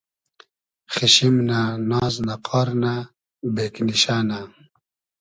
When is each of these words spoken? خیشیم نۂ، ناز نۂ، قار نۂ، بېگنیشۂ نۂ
خیشیم 0.93 1.35
نۂ، 1.49 1.59
ناز 1.89 2.15
نۂ، 2.25 2.35
قار 2.47 2.69
نۂ، 2.83 2.93
بېگنیشۂ 3.55 4.15
نۂ 4.29 4.39